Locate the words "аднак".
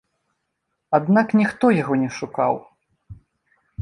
0.99-1.27